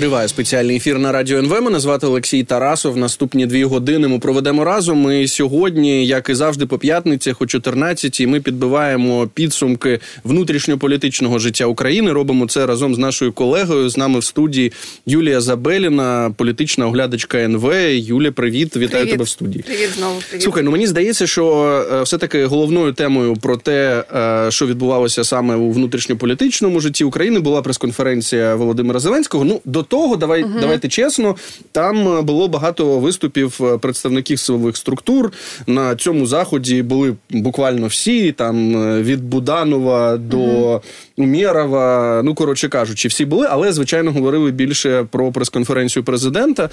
[0.00, 1.62] Триває спеціальний ефір на радіо НВ.
[1.62, 2.96] Мене звати Олексій Тарасов.
[2.96, 5.12] Наступні дві години ми проведемо разом.
[5.12, 12.12] І сьогодні, як і завжди, по п'ятницях о 14 ми підбиваємо підсумки внутрішньополітичного життя України.
[12.12, 13.88] Робимо це разом з нашою колегою.
[13.88, 14.72] З нами в студії
[15.06, 17.74] Юлія Забеліна, політична оглядачка НВ.
[17.90, 19.10] Юлія, привіт, вітаю привіт.
[19.10, 19.62] тебе в студії.
[19.62, 20.20] Привіт знову.
[20.28, 20.42] Привіт.
[20.42, 25.24] Слухай, ну мені здається, що е, все таки головною темою про те, е, що відбувалося
[25.24, 29.44] саме у внутрішньополітичному житті України, була прес-конференція Володимира Зеленського.
[29.44, 30.52] Ну до того, давай угу.
[30.60, 31.36] давайте чесно.
[31.72, 35.32] Там е, було багато виступів представників силових структур.
[35.66, 38.72] На цьому заході були буквально всі там
[39.02, 40.80] від Буданова до угу.
[41.16, 42.20] Умєрова.
[42.24, 46.70] Ну коротше кажучи, всі були, але звичайно говорили більше про прес-конференцію президента.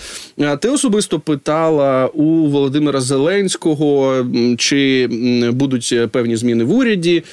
[0.59, 4.15] Ти особисто питала у Володимира Зеленського,
[4.57, 5.07] чи
[5.51, 7.23] будуть певні зміни в уряді.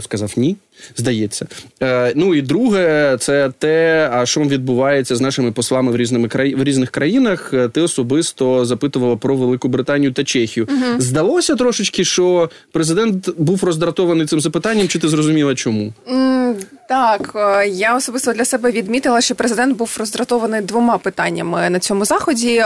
[0.00, 0.56] Сказав ні.
[0.96, 1.46] Здається,
[1.82, 6.54] Е, ну і друге, це те, а що відбувається з нашими послами в різними краї...
[6.54, 7.54] в різних країнах.
[7.72, 10.68] Ти особисто запитувала про Велику Британію та Чехію.
[10.70, 11.00] Угу.
[11.00, 14.88] Здалося трошечки, що президент був роздратований цим запитанням.
[14.88, 15.92] Чи ти зрозуміла, чому?
[16.12, 16.54] Mm,
[16.90, 17.32] так,
[17.68, 22.64] я особисто для себе відмітила, що президент був роздратований двома питаннями на цьому заході.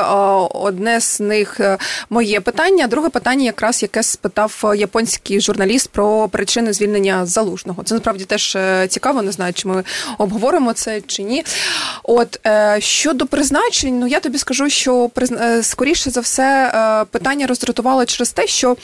[0.51, 1.79] Одне з них е,
[2.11, 7.83] моє питання, друге питання, якраз яке спитав японський журналіст про причини звільнення залужного.
[7.83, 9.85] Це насправді теж е, цікаво, не знаю, чи ми
[10.19, 11.45] обговоримо це чи ні.
[12.03, 15.11] От е, щодо призначень, ну я тобі скажу, що
[15.63, 16.73] скоріше за все
[17.11, 18.77] питання роздратувало через те, що.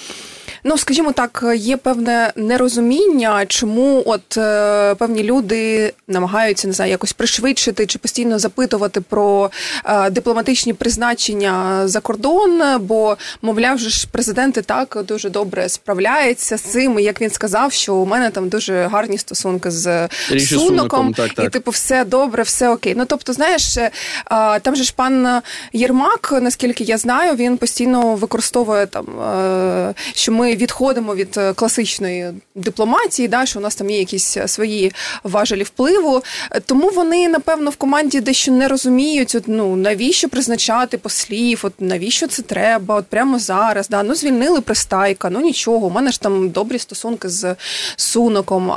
[0.64, 7.12] Ну, скажімо так, є певне нерозуміння, чому от е, певні люди намагаються не знаю, якось
[7.12, 9.50] пришвидшити чи постійно запитувати про
[9.84, 12.62] е, дипломатичні призначення за кордон.
[12.80, 16.98] Бо, мовляв, же ж президент і так дуже добре справляється з цим.
[16.98, 21.34] І Як він сказав, що у мене там дуже гарні стосунки з Річі суноком, так,
[21.34, 21.44] так.
[21.44, 22.94] і типу, все добре, все окей.
[22.96, 23.90] Ну тобто, знаєш, е,
[24.60, 25.40] там же ж пан
[25.72, 32.32] Єрмак, наскільки я знаю, він постійно використовує там, е, що ми відходимо від е, класичної
[32.54, 34.92] дипломатії, да, що у нас там є якісь е, свої
[35.24, 36.22] важелі впливу.
[36.66, 42.26] Тому вони, напевно, в команді дещо не розуміють, от, ну навіщо призначати послів, от навіщо
[42.26, 43.88] це треба, от прямо зараз.
[43.88, 45.86] Да, Ну звільнили пристайка, ну нічого.
[45.86, 47.56] У мене ж там добрі стосунки з
[47.96, 48.72] суноком.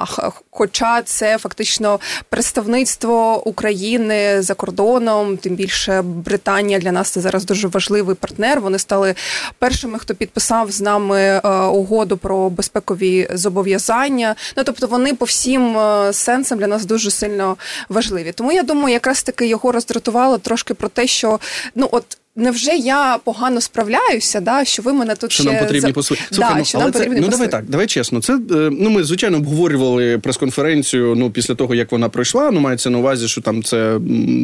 [0.52, 2.00] Хоча це фактично
[2.30, 8.62] представництво України за кордоном, тим більше Британія для нас це зараз дуже важливий партнер.
[8.62, 9.16] Вони стали
[9.60, 14.36] першими, хто підписав з нами е, угоду про безпекові зобов'язання.
[14.58, 17.58] Ну тобто вони по всім е, сенсам для нас дуже сильно
[17.90, 18.32] важливі.
[18.32, 21.40] Тому я думаю, якраз таки його роздратувало трошки про те, що
[21.76, 22.18] ну от.
[22.36, 25.52] Невже я погано справляюся, да, що ви мене тут що ще...
[25.52, 26.18] нам потрібні посли?
[26.32, 28.22] да, ну, що але нам це, потрібні ну давай так, давай чесно.
[28.22, 28.40] Це е,
[28.72, 31.16] ну ми звичайно обговорювали прес-конференцію.
[31.16, 32.52] Ну після того як вона пройшла.
[32.52, 33.98] Ну мається на увазі, що там це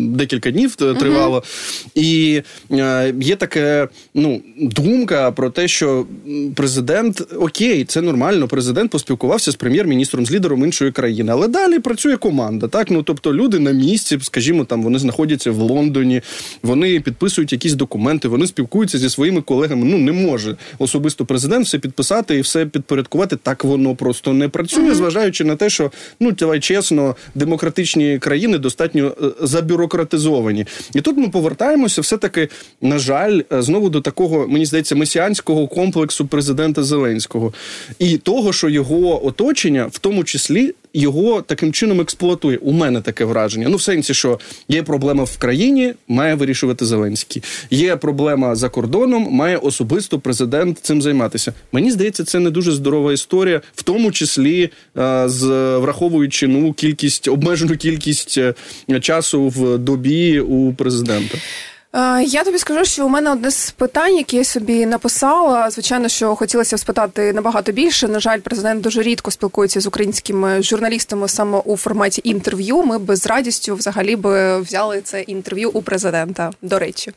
[0.08, 2.02] декілька днів тривало, uh-huh.
[2.02, 2.42] і
[2.72, 6.06] е, є таке ну думка про те, що
[6.56, 8.48] президент окей, це нормально.
[8.48, 12.68] Президент поспілкувався з прем'єр-міністром з лідером іншої країни, але далі працює команда.
[12.68, 16.22] Так, ну тобто люди на місці, скажімо, там вони знаходяться в Лондоні,
[16.64, 19.85] вони підписують якісь документи, вони спілкуються зі своїми колегами.
[19.85, 23.35] Ну не може особисто президент все підписати і все підпорядкувати.
[23.35, 29.16] Так воно просто не працює, зважаючи на те, що ну давай чесно, демократичні країни достатньо
[29.23, 30.66] е, забюрократизовані.
[30.94, 32.50] І тут ми повертаємося, все таки,
[32.81, 37.53] на жаль, е, знову до такого, мені здається, месіанського комплексу президента Зеленського
[38.00, 40.73] і того, що його оточення, в тому числі.
[40.94, 42.58] Його таким чином експлуатує.
[42.58, 43.70] У мене таке враження.
[43.70, 44.40] Ну, в сенсі, що
[44.70, 47.44] є проблема в країні, має вирішувати Зеленський.
[47.70, 51.54] Є проблема за кордоном, має особисто президент цим займатися.
[51.72, 54.70] Мені здається, це не дуже здорова історія, в тому числі
[55.26, 55.46] з
[55.78, 58.40] враховуючи ну кількість обмежену кількість
[59.02, 61.38] часу в добі у президента.
[62.24, 65.70] Я тобі скажу, що у мене одне з питань, які я собі написала.
[65.70, 68.08] Звичайно, що хотілося спитати набагато більше.
[68.08, 72.84] На жаль, президент дуже рідко спілкується з українськими журналістами саме у форматі інтерв'ю.
[72.84, 76.52] Ми би з радістю взагалі би взяли це інтерв'ю у президента.
[76.62, 77.12] До речі,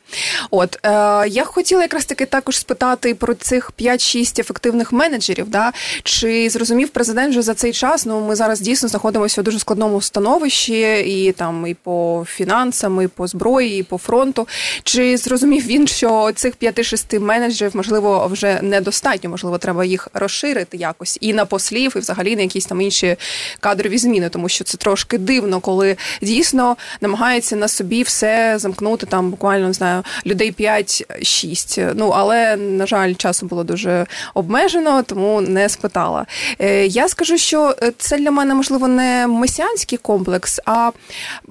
[0.51, 0.89] от е,
[1.27, 5.49] я хотіла якраз таки також спитати про цих 5-6 ефективних менеджерів.
[5.49, 5.71] Да?
[6.03, 8.05] Чи зрозумів президент вже за цей час?
[8.05, 13.07] Ну ми зараз дійсно знаходимося в дуже складному становищі, і там і по фінансам, і
[13.07, 14.47] по зброї, і по фронту.
[14.83, 19.29] Чи зрозумів він, що цих 5-6 менеджерів можливо вже недостатньо?
[19.29, 23.15] Можливо, треба їх розширити якось і на послів, і взагалі на якісь там інші
[23.59, 29.29] кадрові зміни, тому що це трошки дивно, коли дійсно намагається на собі все замкнути там
[29.29, 31.91] буквально не знаю людей 5-6.
[31.95, 36.25] Ну але на жаль, часу було дуже обмежено, тому не спитала.
[36.59, 40.91] Е, я скажу, що це для мене можливо не месіанський комплекс, а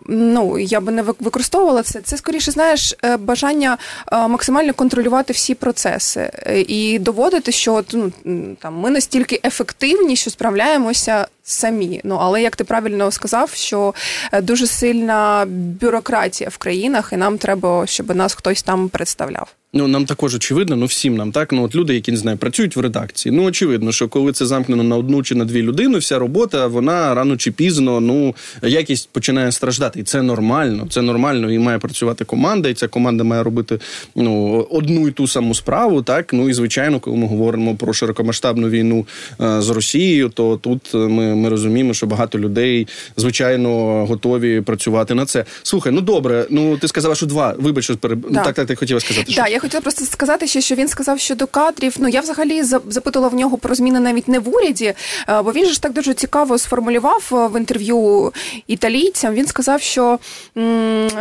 [0.06, 2.00] ну я би не використовувала це.
[2.00, 3.79] Це скоріше, знаєш, бажання
[4.13, 6.31] е, максимально контролювати всі процеси
[6.69, 8.13] і доводити, що ну
[8.61, 12.00] там ми настільки ефективні, що справляємося самі.
[12.05, 13.94] Ну але як ти правильно сказав, що
[14.43, 15.44] дуже сильна
[15.81, 19.55] бюрократія в країнах, і нам треба, щоб нас хтось там представляв.
[19.75, 21.53] Ну, нам також очевидно, ну всім нам так.
[21.53, 23.35] Ну от люди, які не знаю, працюють в редакції.
[23.35, 27.15] Ну очевидно, що коли це замкнено на одну чи на дві людини, вся робота вона
[27.15, 30.87] рано чи пізно ну якість починає страждати, і це нормально.
[30.91, 33.79] Це нормально і має працювати команда, і ця команда має робити
[34.15, 36.03] ну одну і ту саму справу.
[36.03, 39.06] Так ну і звичайно, коли ми говоримо про широкомасштабну війну
[39.41, 45.26] е, з Росією, то тут ми, ми розуміємо, що багато людей звичайно готові працювати на
[45.26, 45.44] це.
[45.62, 47.55] Слухай, ну добре, ну ти сказала, що два.
[47.58, 48.31] Вибач, що переб...
[48.31, 48.44] да.
[48.44, 49.32] так, так ти хотіла сказати.
[49.37, 51.96] Да, хотіла просто сказати, ще, що він сказав щодо кадрів.
[51.99, 54.94] Ну я взагалі запитувала в нього про зміни навіть не в уряді,
[55.29, 58.32] е, бо він же ж так дуже цікаво сформулював е, в інтерв'ю
[58.67, 59.34] італійцям.
[59.34, 60.19] Він сказав, що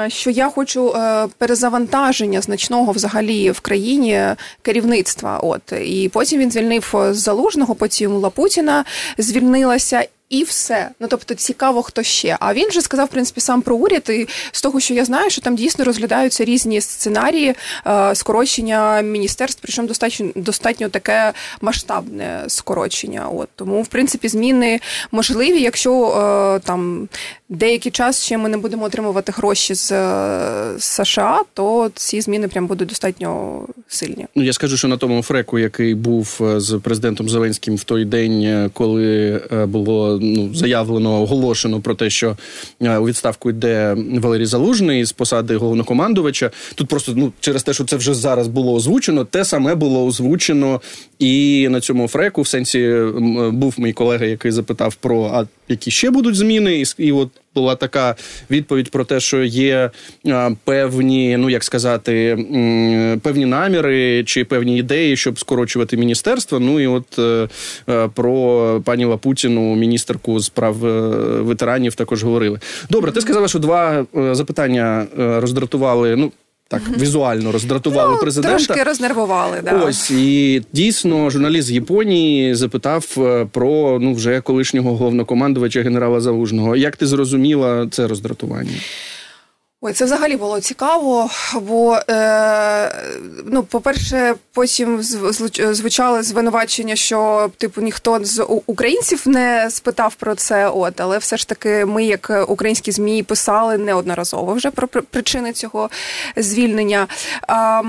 [0.07, 4.21] що я хочу е, перезавантаження значного взагалі в країні
[4.61, 5.37] керівництва.
[5.37, 8.85] От і потім він звільнив залужного, потім Лапутіна
[9.17, 10.09] звільнилася い。
[10.31, 10.89] І все.
[10.99, 12.37] Ну тобто цікаво, хто ще.
[12.39, 14.09] А він же сказав в принципі сам про уряд.
[14.09, 17.55] І з того, що я знаю, що там дійсно розглядаються різні сценарії
[17.87, 23.27] е, скорочення міністерств, причому достатньо достатньо таке масштабне скорочення.
[23.27, 24.79] От тому, в принципі, зміни
[25.11, 27.09] можливі, якщо е, там
[27.49, 29.87] деякий час ще ми не будемо отримувати гроші з,
[30.77, 34.25] з США, то ці зміни прям будуть достатньо сильні.
[34.35, 38.05] Ну я скажу, що на тому фреку, який був е, з президентом Зеленським в той
[38.05, 42.37] день, коли було ну заявлено оголошено про те, що
[42.81, 46.51] е, у відставку йде Валерій Залужний з посади головнокомандувача.
[46.75, 50.81] Тут просто ну через те, що це вже зараз було озвучено, те саме було озвучено
[51.19, 52.41] і на цьому фреку.
[52.41, 52.95] В сенсі
[53.51, 58.15] був мій колега, який запитав про а які ще будуть зміни, і от була така
[58.51, 59.89] відповідь про те, що є
[60.63, 62.37] певні, ну як сказати,
[63.23, 66.59] певні наміри чи певні ідеї, щоб скорочувати міністерство.
[66.59, 67.47] Ну і от е,
[67.89, 70.99] е про пані Лапутіну, міністерку з прав е,
[71.41, 72.59] ветеранів, також говорили.
[72.89, 76.15] Добре, ти сказала, що два е, запитання роздратували.
[76.15, 76.31] Ну
[76.71, 78.57] так візуально роздратували ну, президента.
[78.57, 79.57] Трошки рознервували.
[79.63, 79.71] Да.
[79.71, 86.75] Ось і дійсно журналіст з Японії запитав е, про ну вже колишнього головнокомандувача генерала Залужного.
[86.75, 88.71] Як ти зрозуміла це роздратування?
[89.83, 91.29] Ой, це взагалі було цікаво,
[91.61, 92.95] бо е,
[93.45, 95.01] ну, по-перше, потім
[95.71, 100.69] звучали звинувачення, що типу ніхто з українців не спитав про це.
[100.69, 105.89] От, але все ж таки, ми, як українські змі, писали неодноразово вже про причини цього
[106.37, 107.07] звільнення.
[107.47, 107.81] А,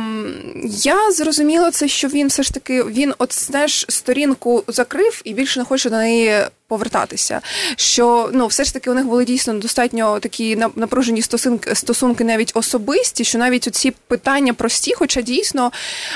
[0.64, 5.60] Я зрозуміла це, що він все ж таки він от знаєш, сторінку закрив і більше
[5.60, 6.34] не хоче на неї
[6.72, 7.40] повертатися.
[7.76, 12.52] Що ну, все ж таки у них були дійсно достатньо такі напружені стосунки стосунки навіть
[12.54, 15.72] особисті, що навіть ці питання прості, хоча дійсно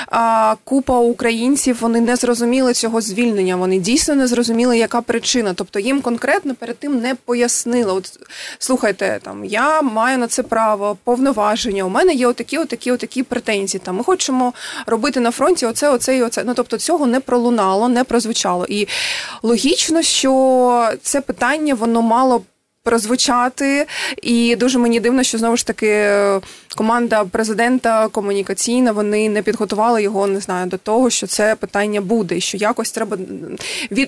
[0.07, 3.55] а, купа українців вони не зрозуміли цього звільнення.
[3.55, 5.53] Вони дійсно не зрозуміли, яка причина.
[5.53, 7.93] Тобто їм конкретно перед тим не пояснили.
[7.93, 8.19] От
[8.59, 11.83] слухайте, там я маю на це право, повноваження.
[11.83, 13.81] У мене є отакі, отакі, отакі претензії.
[13.85, 14.53] Там ми хочемо
[14.85, 16.43] робити на фронті оце, оце і оце.
[16.43, 18.65] Ну тобто цього не пролунало, не прозвучало.
[18.69, 18.87] І
[19.43, 20.46] логічно, що
[21.01, 22.41] це питання воно мало
[22.87, 23.85] прозвучати,
[24.21, 26.09] і дуже мені дивно, що знову ж таки
[26.75, 32.37] команда президента комунікаційна вони не підготували його, не знаю, до того, що це питання буде,
[32.37, 33.17] і що якось треба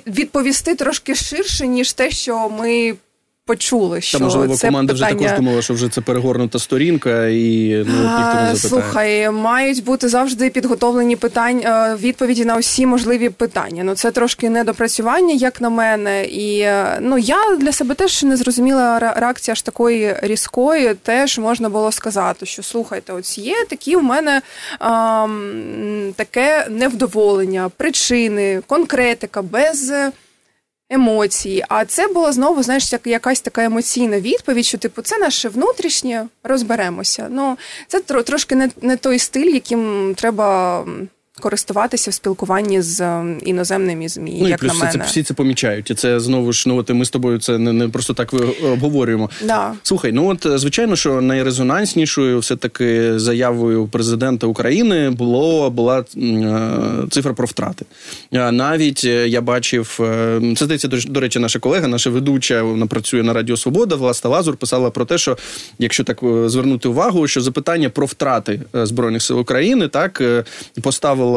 [0.07, 2.95] відповісти трошки ширше ніж те, що ми
[3.49, 5.15] почули, що Та, можливо, це команда питання...
[5.15, 8.55] вже також думала, що вже це перегорнута сторінка, і ну ніхто не запитає.
[8.55, 13.83] Слухай, мають бути завжди підготовлені питання, е, відповіді на усі можливі питання.
[13.83, 16.25] Ну це трошки недопрацювання, як на мене.
[16.25, 20.93] І е, ну я для себе теж не зрозуміла реакція аж такої різкої.
[20.93, 24.41] Теж можна було сказати, що слухайте, ось є такі в мене
[24.79, 25.27] а,
[26.15, 29.91] таке невдоволення, причини, конкретика без
[30.89, 31.65] емоції.
[31.69, 36.27] А це була знову, знаєш, як якась така емоційна відповідь, що типу це наше внутрішнє,
[36.43, 37.27] розберемося.
[37.29, 40.85] Ну це трошки не не той стиль, яким треба
[41.39, 44.39] користуватися в спілкуванні з ем, іноземними змі.
[44.41, 44.91] Ну, як і плюс на мене.
[44.91, 47.73] Це, всі це помічають, і це знову ж ну от ми з тобою це не,
[47.73, 49.29] не просто так обговорюємо.
[49.43, 49.73] Да.
[49.83, 56.03] Слухай, ну от звичайно, що найрезонанснішою все таки заявою президента України було була
[57.09, 57.85] цифра про втрати.
[58.31, 59.95] Навіть я бачив
[60.57, 63.95] це здається, до речі, наша колега, наша ведуча, вона працює на Радіо Свобода.
[63.95, 65.37] Власта Лазур писала про те, що
[65.79, 70.23] якщо так звернути увагу, що запитання про втрати збройних сил України так
[70.81, 71.28] поставило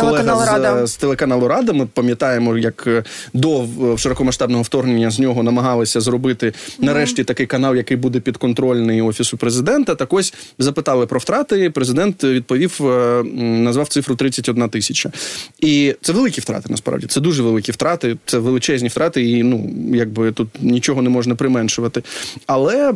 [0.00, 0.86] колега Рада.
[0.86, 1.72] з, з телеканалу Рада.
[1.72, 7.96] Ми пам'ятаємо, як е, до широкомасштабного вторгнення з нього намагалися зробити нарешті такий канал, який
[7.96, 9.94] буде підконтрольний офісу президента.
[9.94, 11.70] Так ось запитали про втрати.
[11.70, 15.12] Президент відповів, е, назвав цифру 31 тисяча.
[15.60, 16.66] І це великі втрати.
[16.68, 21.34] Насправді це дуже великі втрати, це величезні втрати, і ну якби тут нічого не можна
[21.34, 22.02] применшувати.
[22.46, 22.92] Але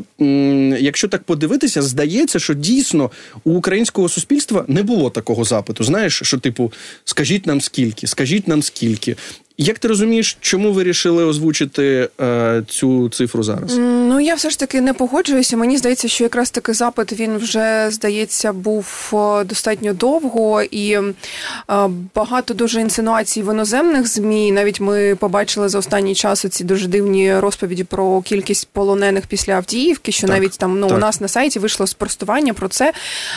[0.81, 3.11] якщо так подивитися, здається, що дійсно
[3.45, 5.85] у українського суспільства не було такого запиту.
[5.85, 6.73] Знаєш, що типу,
[7.05, 9.17] скажіть нам скільки, скажіть нам скільки.
[9.59, 13.77] Як ти розумієш, чому ви вирішили озвучити е, цю цифру зараз?
[13.79, 15.57] Ну я все ж таки не погоджуюся.
[15.57, 19.13] Мені здається, що якраз такий запит він вже здається був
[19.45, 21.03] достатньо довго і е,
[22.15, 24.53] багато дуже інсинуацій в іноземних змі.
[24.53, 30.13] Навіть ми побачили за останній час ці дуже дивні розповіді про кількість полонених після Авдіївки.
[30.13, 30.97] Що так, навіть там ну так.
[30.97, 32.93] у нас на сайті вийшло спростування про це.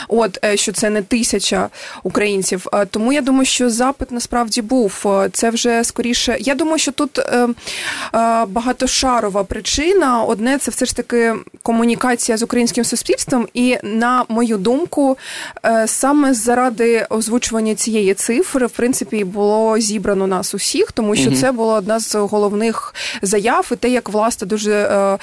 [0.08, 1.70] От е, що це не тисяча
[2.04, 2.68] українців.
[2.74, 5.06] Е, тому я думаю, що запит насправді був.
[5.32, 6.38] Це вже скоріше скоріше.
[6.40, 10.24] Я думаю, що тут е, е, багатошарова причина.
[10.24, 15.18] Одне це все ж таки комунікація з українським суспільством, і на мою думку,
[15.66, 21.38] е, саме заради озвучування цієї цифри, в принципі, було зібрано нас усіх, тому що угу.
[21.40, 25.18] це була одна з головних заяв, і те, як власне дуже.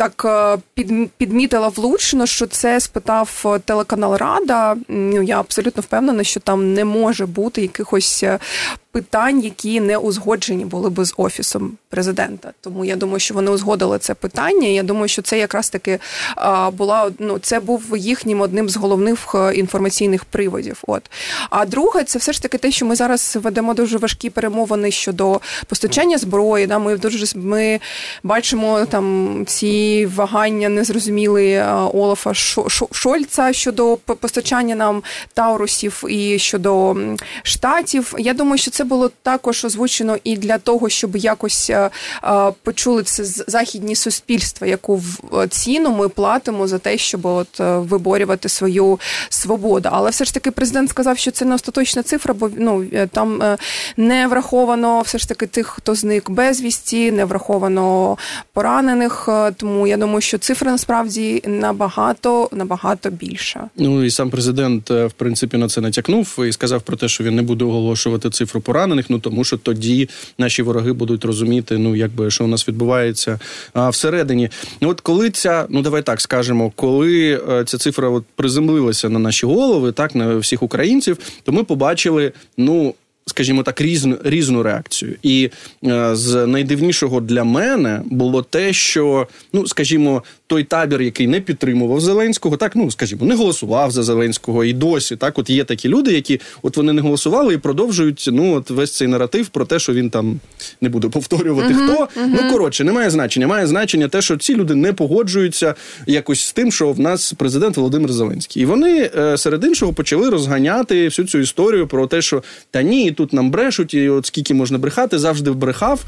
[0.00, 4.76] Е, так е, підмітила влучно, що це спитав е, телеканал Рада.
[4.88, 8.24] Ну я абсолютно впевнена, що там не може бути якихось
[8.92, 12.52] питань, які не узгоджені були би з офісом президента.
[12.60, 14.68] Тому я думаю, що вони узгодили це питання.
[14.68, 15.98] Я думаю, що це якраз таки
[16.72, 20.82] була ну це був їхнім одним з головних е, інформаційних приводів.
[20.86, 21.10] От
[21.50, 25.40] а друге, це все ж таки те, що ми зараз ведемо дуже важкі перемовини щодо
[25.66, 26.66] постачання зброї.
[26.66, 27.80] Да, ми дуже ми
[28.22, 32.34] бачимо там ці вагання незрозуміли е, Олафа
[32.92, 35.02] Шольца щодо постачання нам
[35.34, 36.96] таурусів і щодо
[37.42, 38.14] штатів.
[38.18, 41.90] Я думаю, що це було також озвучено і для того, щоб якось е,
[42.24, 45.02] е, почули це західні суспільства, яку
[45.48, 49.88] ціну ми платимо за те, щоб от виборювати свою свободу.
[49.92, 53.42] Але все ж таки президент сказав, що це не остаточна цифра, бо ну там
[53.96, 58.16] не враховано все ж таки тих, хто зник безвісті, не враховано
[58.52, 59.28] поранених.
[59.78, 63.68] Тому я думаю, що цифра насправді набагато набагато більша.
[63.76, 67.36] Ну і сам президент в принципі на це натякнув і сказав про те, що він
[67.36, 69.10] не буде оголошувати цифру поранених.
[69.10, 70.08] Ну тому що тоді
[70.38, 73.40] наші вороги будуть розуміти, ну якби що у нас відбувається
[73.72, 74.50] а, всередині.
[74.80, 79.18] Ну от коли ця, ну давай так скажемо, коли е, ця цифра от приземлилася на
[79.18, 82.94] наші голови, так на всіх українців, то ми побачили, ну.
[83.28, 85.50] Скажімо так, різну різну реакцію, і
[85.84, 92.00] е, з найдивнішого для мене було те, що ну скажімо, той табір, який не підтримував
[92.00, 96.12] Зеленського, так ну скажімо, не голосував за Зеленського, і досі так, от є такі люди,
[96.12, 99.92] які от вони не голосували і продовжують ну от весь цей наратив про те, що
[99.92, 100.40] він там
[100.80, 102.20] не буде повторювати uh-huh, хто.
[102.20, 102.26] Uh-huh.
[102.26, 103.46] Ну коротше, немає значення.
[103.46, 105.74] Має значення те, що ці люди не погоджуються
[106.06, 110.30] якось з тим, що в нас президент Володимир Зеленський, і вони е, серед іншого почали
[110.30, 114.54] розганяти всю цю історію про те, що та ні, тут нам брешуть, і от скільки
[114.54, 116.04] можна брехати, завжди брехав.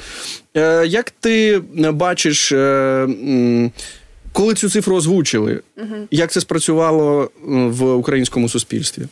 [0.56, 1.62] Е, як ти
[1.92, 2.52] бачиш?
[2.52, 3.70] Е,
[4.32, 5.94] коли цю цифру озвучили, угу.
[6.10, 9.02] як це спрацювало в українському суспільстві?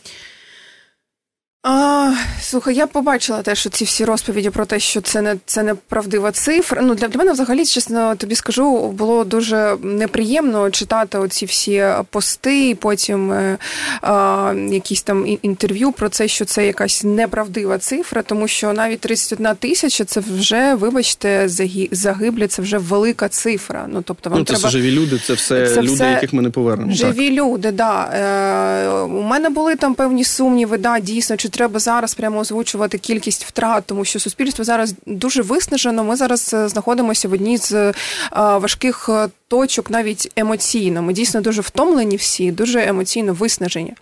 [1.63, 5.63] А, Слухай, я побачила те, що ці всі розповіді про те, що це не це
[5.63, 6.81] не правдива цифра.
[6.81, 12.69] Ну для, для мене, взагалі, чесно тобі скажу, було дуже неприємно читати оці всі пости,
[12.69, 13.57] і потім е,
[14.01, 19.55] а, якісь там інтерв'ю про це, що це якась неправдива цифра, тому що навіть 31
[19.55, 21.49] тисяча це вже, вибачте,
[21.91, 23.85] загиблі, це вже велика цифра.
[23.89, 24.69] Ну тобто вам ну, це треба...
[24.69, 26.11] живі люди, це все це люди, все...
[26.11, 26.91] яких ми не повернемо.
[26.91, 27.37] Живі так.
[27.37, 28.09] люди, да.
[28.13, 33.45] Е, У мене були там певні сумніви, да, дійсно, чи треба зараз прямо озвучувати кількість
[33.45, 36.03] втрат, тому що суспільство зараз дуже виснажено.
[36.03, 37.93] Ми зараз е, знаходимося в одній з е,
[38.31, 41.01] важких е, точок, навіть емоційно.
[41.01, 43.93] Ми дійсно дуже втомлені всі, дуже емоційно виснажені.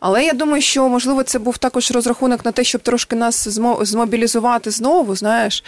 [0.00, 3.48] Але я думаю, що можливо це був також розрахунок на те, щоб трошки нас
[3.80, 5.16] змобілізувати знову.
[5.16, 5.64] Знаєш,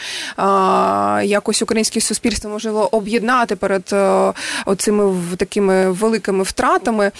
[1.31, 3.95] якось українське суспільство можливо об'єднати перед
[4.67, 7.11] оцими такими великими втратами.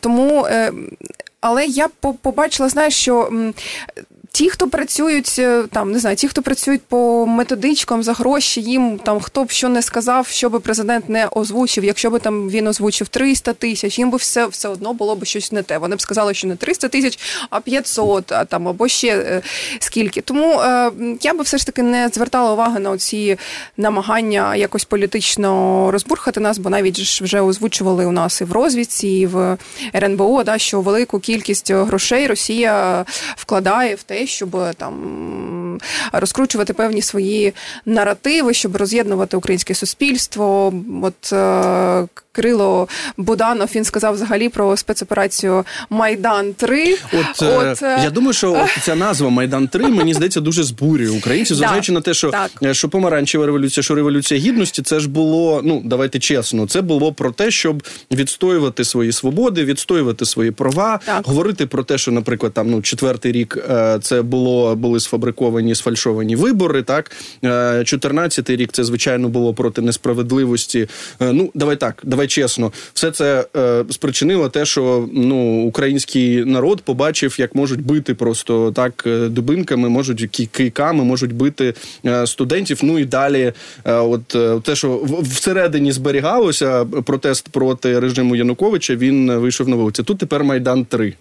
[0.00, 0.46] Тому
[1.40, 1.88] але я
[2.22, 3.30] побачила, знаєш, що
[4.32, 8.98] Ті, хто працюють е, там, не знаю, ті, хто працюють по методичкам за гроші, їм
[8.98, 11.84] там хто б що не сказав, що би президент не озвучив.
[11.84, 15.52] Якщо би там він озвучив 300 тисяч, їм би все все одно було б щось
[15.52, 15.78] не те.
[15.78, 17.18] Вони б сказали, що не 300 тисяч,
[17.50, 19.42] а 500, а там або ще е,
[19.78, 20.20] скільки.
[20.20, 20.90] Тому е,
[21.22, 23.38] я би все ж таки не звертала уваги на ці
[23.76, 29.08] намагання якось політично розбурхати нас, бо навіть ж вже озвучували у нас і в розвідці,
[29.08, 29.56] і в
[29.94, 33.04] РНБО, да, що велику кількість грошей Росія
[33.36, 35.78] вкладає в те щоб е, там
[36.12, 37.54] розкручувати певні свої
[37.86, 40.74] наративи, щоб роз'єднувати українське суспільство.
[41.02, 42.08] От е,
[42.38, 48.94] Кирило Буданов він сказав взагалі про спецоперацію Майдан 3 От, е, я думаю, що ця
[48.94, 52.74] назва Майдан 3 мені здається дуже збурює українців, зважаючи на те, що так.
[52.74, 55.60] що помаранчева революція, що революція гідності, це ж було.
[55.64, 61.26] Ну давайте чесно, це було про те, щоб відстоювати свої свободи, відстоювати свої права, так.
[61.26, 63.58] говорити про те, що, наприклад, там ну четвертий рік
[64.02, 66.82] це було були сфабриковані сфальшовані вибори.
[66.82, 67.10] Так
[67.42, 70.88] 14-й рік це звичайно було проти несправедливості.
[71.20, 77.36] Ну давай так, давай чесно, все це е, спричинило те, що ну український народ побачив,
[77.38, 81.74] як можуть бити просто так е, дубинками, можуть кийками, можуть бити
[82.06, 82.78] е, студентів.
[82.82, 83.52] Ну і далі,
[83.84, 90.02] е, от е, те, що всередині зберігалося протест проти режиму Януковича, він вийшов на вулиці.
[90.02, 91.14] Тут тепер майдан 3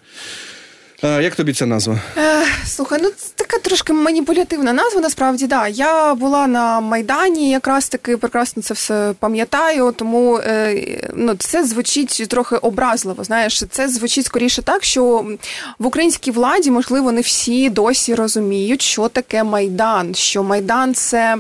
[1.03, 1.99] як тобі ця назва?
[2.17, 5.01] Е, слухай, ну це така трошки маніпулятивна назва.
[5.01, 5.67] Насправді да.
[5.67, 9.93] Я була на майдані, якраз таки прекрасно це все пам'ятаю.
[9.97, 13.23] Тому е, ну це звучить трохи образливо.
[13.23, 15.25] Знаєш, це звучить скоріше так, що
[15.79, 20.15] в українській владі можливо не всі досі розуміють, що таке майдан.
[20.15, 21.37] Що майдан це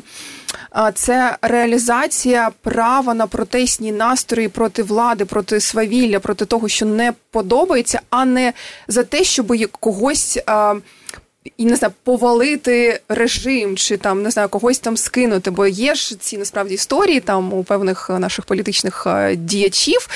[0.95, 7.99] це реалізація права на протестні настрої проти влади, проти свавілля, проти того, що не подобається,
[8.09, 8.53] а не
[8.87, 10.39] за те, щоб когось.
[11.57, 16.19] І не знаю, повалити режим чи там не знаю когось там скинути, бо є ж
[16.19, 20.09] ці насправді історії там у певних наших політичних діячів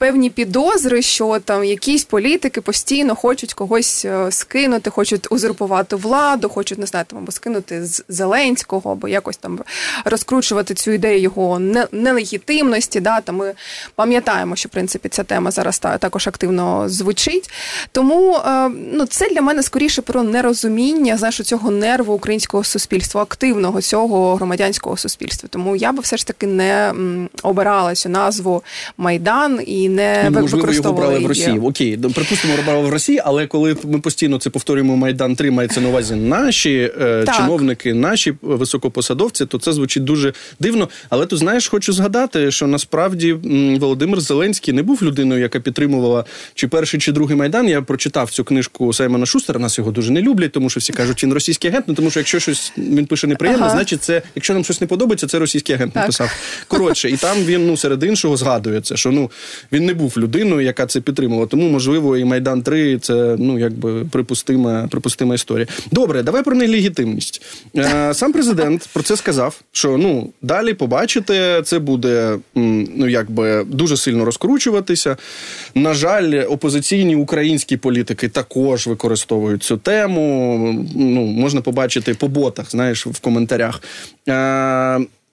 [0.00, 6.78] певні підозри, що там якісь політики постійно хочуть когось е, скинути, хочуть узурпувати владу, хочуть
[6.78, 9.58] не знаю, там, або скинути з Зеленського, або якось там
[10.04, 11.58] розкручувати цю ідею його
[11.92, 13.00] нелегітимності.
[13.00, 13.52] Да, там Ми
[13.94, 17.50] пам'ятаємо, що в принципі ця тема зараз також активно звучить.
[17.92, 23.80] Тому е, ну, це для мене скоріше про нерозуміння знаєш, цього нерву українського суспільства, активного
[23.82, 25.48] цього громадянського суспільства.
[25.52, 26.94] Тому я би все ж таки не
[27.42, 28.62] обирала цю назву
[28.96, 31.58] Майдан і не можливо, його брали в Росії.
[31.58, 35.88] Окей, припустимо, брали в Росії, але коли ми постійно це повторюємо, майдан 3 мається на
[35.88, 40.88] увазі наші е, чиновники, наші високопосадовці, то це звучить дуже дивно.
[41.08, 43.32] Але ти знаєш, хочу згадати, що насправді
[43.80, 47.68] Володимир Зеленський не був людиною, яка підтримувала чи перший, чи другий майдан.
[47.68, 49.60] Я прочитав цю книжку Саймона Шустера.
[49.60, 51.84] Нас його дуже не люблять, тому що всі кажуть, він російський агент.
[51.88, 53.74] Ну тому що якщо щось він пише неприємно, ага.
[53.74, 56.02] значить це, якщо нам щось не подобається, це російський агент так.
[56.02, 56.30] написав.
[56.68, 59.30] Коротше, і там він ну серед іншого згадує це, що ну
[59.72, 61.46] він він не був людиною, яка це підтримувала.
[61.46, 65.66] Тому, можливо, і Майдан 3 це ну якби припустима припустима історія.
[65.92, 67.42] Добре, давай про нелегітимність.
[67.76, 69.60] Е, сам президент про це сказав.
[69.72, 75.16] Що ну далі побачите, це буде ну якби дуже сильно розкручуватися.
[75.74, 80.86] На жаль, опозиційні українські політики також використовують цю тему.
[80.94, 83.82] Ну можна побачити по ботах, знаєш, в коментарях.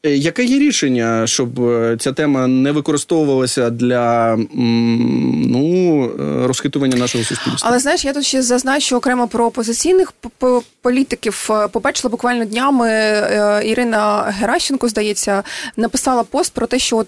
[0.08, 7.24] Е, яке є рішення, щоб е, ця тема не використовувалася для ну е, розхитування нашого
[7.24, 7.70] суспільства?
[7.70, 10.14] Але знаєш, я тут ще зазначу окремо про опозиційних
[10.82, 11.50] політиків.
[11.72, 12.90] Побачила буквально днями
[13.66, 15.44] Ірина Геращенко, здається,
[15.78, 17.08] написала пост про те, що от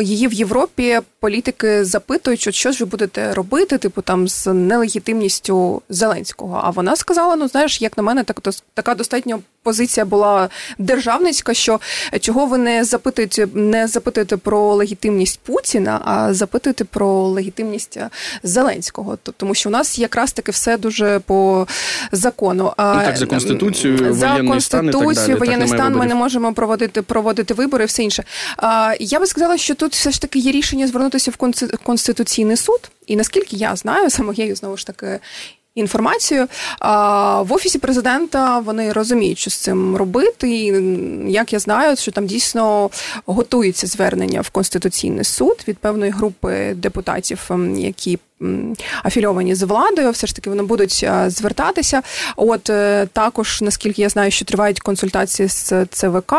[0.00, 5.82] її в Європі політики запитують, що, що ж ви будете робити, типу там з нелегітимністю
[5.88, 6.60] Зеленського.
[6.64, 8.40] А вона сказала: ну знаєш, як на мене, так
[8.74, 11.80] така достатньо позиція була державницька, що
[12.20, 17.98] чого ви не запитуєте, не запитуєте про легітимність Путіна, а запитуєте про легітимність
[18.42, 19.18] Зеленського.
[19.36, 21.66] Тому що у нас якраз таки все дуже по
[22.12, 22.72] закону.
[22.76, 25.38] А ну, так за конституцією за воєнний конституцію, стан і так далі.
[25.38, 25.96] воєнний так стан.
[25.96, 28.24] Ми не можемо проводити проводити вибори, і все інше.
[28.56, 31.36] А я би сказала, що тут все ж таки є рішення звернутися в
[31.82, 32.90] конституційний суд.
[33.06, 35.18] І наскільки я знаю, за моєю знову ж таки
[35.74, 36.46] інформацію.
[36.78, 40.50] А в офісі президента вони розуміють, що з цим робити.
[40.50, 40.64] І
[41.32, 42.90] як я знаю, що там дійсно
[43.26, 48.18] готується звернення в конституційний суд від певної групи депутатів, які
[49.04, 52.02] афільовані з владою, все ж таки вони будуть звертатися.
[52.36, 52.62] От
[53.12, 56.34] також, наскільки я знаю, що тривають консультації з ЦВК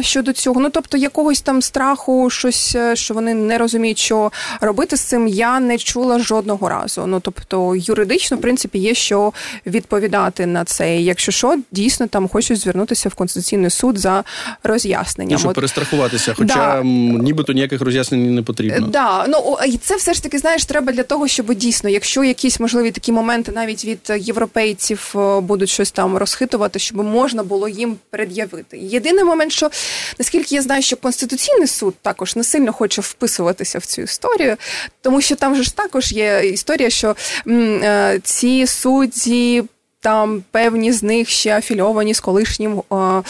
[0.00, 0.60] щодо цього.
[0.60, 5.60] Ну тобто якогось там страху, щось, що вони не розуміють, що робити з цим, я
[5.60, 7.06] не чула жодного разу.
[7.06, 9.32] Ну тобто, юридично, в принципі, є що
[9.66, 10.96] відповідати на це.
[10.96, 14.24] І Якщо що, дійсно там хочуть звернутися в конституційний суд за
[14.62, 15.32] роз'ясненням.
[15.32, 15.54] Ну, щоб От...
[15.54, 16.82] перестрахуватися, хоча да.
[16.82, 18.86] нібито ніяких роз'яснень не потрібно.
[18.86, 22.60] Да, ну і це все ж таки знаєш, треба для того, щоб дійсно, якщо якісь
[22.60, 27.96] можливі такі моменти навіть від європейців е, будуть щось там розхитувати, щоб можна було їм
[28.10, 28.78] пред'явити.
[28.78, 29.70] Єдиний момент, що
[30.18, 34.56] наскільки я знаю, що конституційний суд також не сильно хоче вписуватися в цю історію,
[35.00, 37.16] тому що там же ж також є історія, що
[37.46, 39.64] м, е, ці судді
[40.00, 42.82] там певні з них ще афільовані з колишнім.
[42.92, 43.22] Е,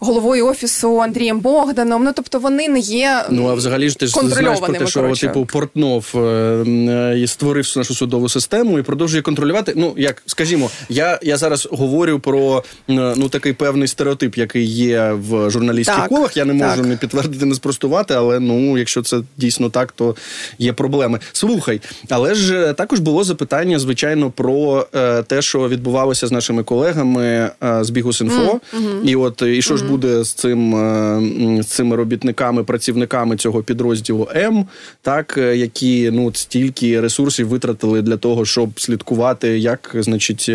[0.00, 2.04] головою офісу Андрієм Богданом.
[2.04, 5.00] Ну тобто вони не є ну а взагалі ж ти ж знаєш про те, що
[5.00, 5.26] коротше.
[5.26, 9.72] типу Портнов е, е, створив нашу судову систему і продовжує контролювати.
[9.76, 15.12] Ну як скажімо, я я зараз говорю про е, ну такий певний стереотип, який є
[15.12, 16.36] в журналістських колах.
[16.36, 16.86] Я не можу так.
[16.86, 20.16] не підтвердити, не спростувати, але ну якщо це дійсно так, то
[20.58, 21.18] є проблеми.
[21.32, 27.50] Слухай, але ж також було запитання, звичайно, про е, те, що відбувалося з нашими колегами
[27.62, 28.60] е, з Бігус.Інфо.
[28.76, 29.02] Mm-hmm.
[29.04, 34.28] і от і що ж буде з цим е, з цими робітниками, працівниками цього підрозділу
[34.36, 34.66] М,
[35.02, 40.50] так е, які ну стільки ресурсів витратили для того, щоб слідкувати, як значить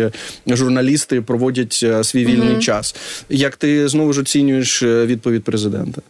[0.46, 2.60] журналісти проводять е, свій вільний угу.
[2.60, 2.96] час.
[3.28, 6.02] Як ти знову ж оцінюєш відповідь президента?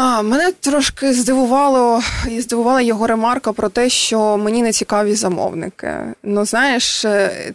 [0.00, 5.94] А, Мене трошки здивувало і здивувала його ремарка про те, що мені не цікаві замовники.
[6.22, 7.06] Ну, знаєш,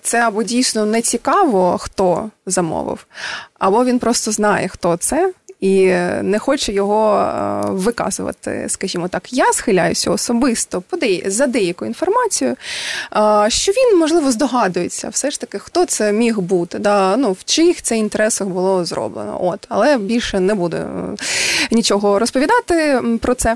[0.02, 3.06] це або дійсно не цікаво, хто замовив,
[3.60, 5.86] або він просто знає, хто це, і
[6.22, 9.34] не хоче його е, виказувати, скажімо так.
[9.34, 10.84] Я схиляюся особисто
[11.26, 12.56] за деяку інформацію, е,
[13.50, 17.82] що він, можливо, здогадується, все ж таки, хто це міг бути, да, ну, в чиїх
[17.82, 19.38] це інтересах було зроблено.
[19.42, 20.88] От, Але більше не буду е,
[21.72, 23.56] нічого розповідати про це.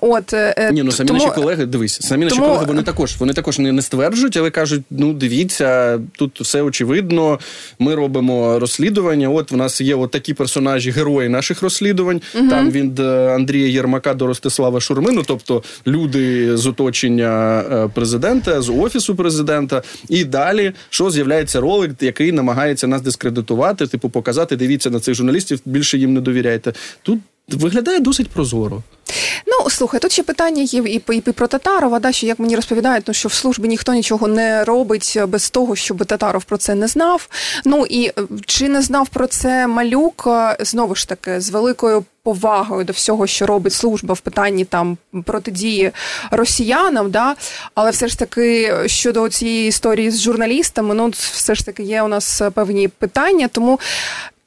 [0.00, 0.34] От,
[0.72, 1.20] Ні, ну самі тому...
[1.20, 4.82] наші колеги, дивись, самі наші колеги вони також вони також не, не стверджують, але кажуть:
[4.90, 7.38] ну дивіться, тут все очевидно,
[7.78, 9.28] ми робимо розслідування.
[9.28, 12.20] От в нас є от такі персонажі, герої герої наших розслідувань.
[12.34, 12.48] Угу.
[12.50, 18.70] Там від е, Андрія Єрмака до Ростислава Шурмину, тобто люди з оточення е, президента, з
[18.70, 19.82] офісу президента.
[20.08, 25.60] І далі що з'являється ролик, який намагається нас дискредитувати, типу показати, дивіться на цих журналістів,
[25.64, 26.72] більше їм не довіряйте.
[27.02, 27.18] Тут
[27.54, 28.82] виглядає досить прозоро.
[29.46, 32.56] Ну, слухай, тут ще питання є і, і, і про Татарова, да, що як мені
[32.56, 36.74] розповідають, ну, що в службі ніхто нічого не робить без того, щоб Татаров про це
[36.74, 37.28] не знав.
[37.64, 38.12] Ну і е,
[38.46, 43.26] чи не знав про це малюк, е, знову ж таки, з великою повагою до всього,
[43.26, 45.90] що робить служба в питанні там протидії
[46.30, 47.36] росіянам, да,
[47.74, 52.08] але все ж таки щодо цієї історії з журналістами, ну все ж таки є у
[52.08, 53.80] нас певні питання, тому.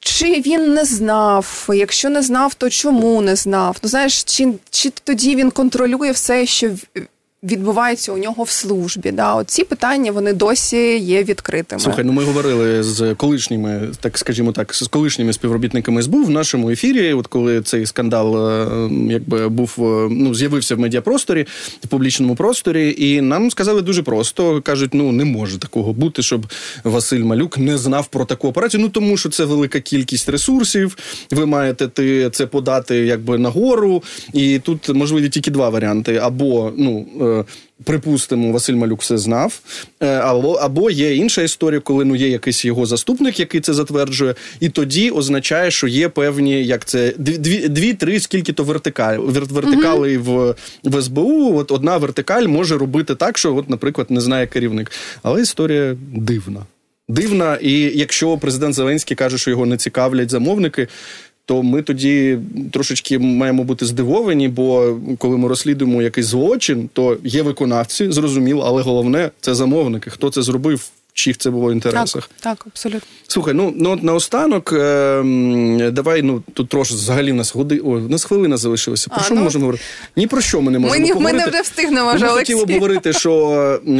[0.06, 1.68] Чи він не знав?
[1.74, 3.76] Якщо не знав, то чому не знав?
[3.82, 6.70] Ну знаєш, чи чи тоді він контролює все, що
[7.44, 9.12] відбувається у нього в службі.
[9.12, 11.80] Да, от ці питання вони досі є відкритими.
[11.80, 16.70] Слухай, ну ми говорили з колишніми, так скажімо так, з колишніми співробітниками СБУ в нашому
[16.70, 17.12] ефірі.
[17.12, 21.46] От коли цей скандал е, якби був е, ну з'явився в медіапросторі,
[21.84, 26.46] в публічному просторі, і нам сказали дуже просто: кажуть: ну не може такого бути, щоб
[26.84, 28.80] Василь Малюк не знав про таку операцію.
[28.80, 30.96] Ну тому що це велика кількість ресурсів.
[31.30, 34.02] Ви маєте ти це подати якби нагору,
[34.32, 37.06] і тут можливі тільки два варіанти: або ну.
[37.84, 39.60] Припустимо, Василь Малюк все знав.
[40.00, 44.34] Е, або або є інша історія, коли ну є якийсь його заступник, який це затверджує,
[44.60, 47.12] і тоді означає, що є певні, як це
[47.68, 51.56] дві-три, скільки то вертикаль вертикали в, в СБУ.
[51.58, 54.90] От одна вертикаль може робити так, що, от, наприклад, не знає керівник.
[55.22, 56.60] Але історія дивна.
[57.08, 60.88] Дивна, і якщо президент Зеленський каже, що його не цікавлять замовники,
[61.46, 62.38] то ми тоді
[62.72, 68.82] трошечки маємо бути здивовані, бо коли ми розслідуємо якийсь злочин, то є виконавці, зрозуміло, але
[68.82, 70.10] головне це замовники.
[70.10, 70.90] Хто це зробив?
[71.14, 72.30] Чих це було в інтересах.
[72.40, 73.08] Так, так, абсолютно.
[73.28, 78.08] Слухай, ну ну наостанок, е, давай ну тут трошки взагалі в нас годи, о, у
[78.08, 79.10] нас хвилина залишилася.
[79.10, 79.84] Про а, що ну, ми можемо говорити?
[80.16, 81.00] Ні про що ми не можемо.
[81.00, 81.38] Ми, поговорити.
[81.38, 82.14] Ми не вже встигнемо.
[82.14, 83.30] Ми хотіли говорити, що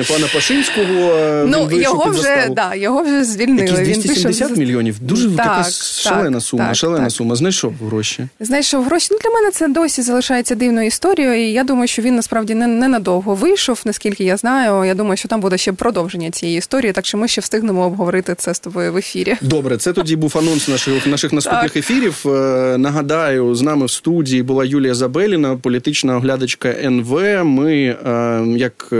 [0.08, 3.80] пана Пашинського е, ну, він його вже да, його вже звільнили.
[3.80, 4.96] Якісь 270 він мільйонів.
[5.00, 6.66] Дуже так, така шалена сума.
[6.66, 7.12] Так, шалена так.
[7.12, 7.36] сума.
[7.36, 8.28] Знайшов гроші.
[8.40, 9.08] Знайшов гроші.
[9.10, 11.48] Ну для мене це досі залишається дивною історією.
[11.48, 14.84] І я думаю, що він насправді не ненадовго вийшов, наскільки я знаю.
[14.84, 16.92] Я думаю, що там буде ще продовження цієї історії.
[16.92, 19.36] Так чи ми ще встигнемо обговорити це з тобою в ефірі?
[19.40, 21.76] Добре, це тоді був анонс наших наших наступних так.
[21.76, 22.22] ефірів.
[22.26, 27.44] Е, нагадаю, з нами в студії була Юлія Забеліна, політична оглядачка НВ.
[27.44, 28.92] Ми е, як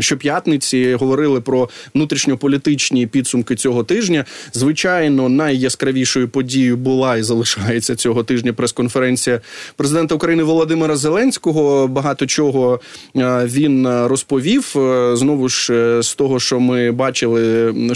[0.00, 4.24] щоп'ятниці говорили про внутрішньополітичні підсумки цього тижня.
[4.52, 9.40] Звичайно, найяскравішою подією була і залишається цього тижня прес-конференція
[9.76, 11.88] президента України Володимира Зеленського.
[11.88, 12.80] Багато чого
[13.44, 14.70] він розповів.
[15.12, 15.66] Знову ж
[16.02, 17.35] з того, що ми бачили,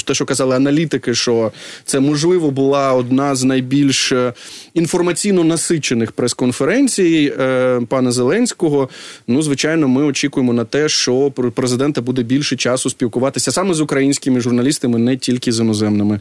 [0.06, 1.52] те, що казали аналітики, що
[1.84, 4.12] це можливо була одна з найбільш
[4.74, 8.88] інформаційно насичених прес-конференцій е, пана Зеленського.
[9.26, 14.40] Ну, звичайно, ми очікуємо на те, що президента буде більше часу спілкуватися саме з українськими
[14.40, 16.18] журналістами, не тільки з іноземними.